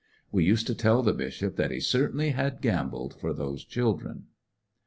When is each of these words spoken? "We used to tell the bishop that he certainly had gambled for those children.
"We 0.31 0.43
used 0.43 0.65
to 0.65 0.73
tell 0.73 1.03
the 1.03 1.13
bishop 1.13 1.57
that 1.57 1.69
he 1.69 1.79
certainly 1.79 2.31
had 2.31 2.59
gambled 2.59 3.13
for 3.13 3.33
those 3.33 3.63
children. 3.63 4.29